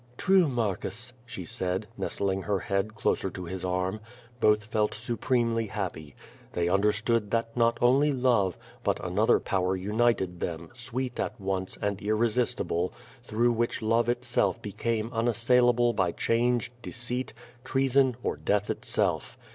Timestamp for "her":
2.41-2.57